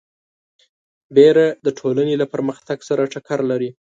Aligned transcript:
وېره 1.15 1.47
د 1.65 1.67
ټولنې 1.79 2.15
له 2.21 2.25
پرمختګ 2.33 2.77
سره 2.89 3.09
ټکر 3.13 3.39
لري. 3.51 3.69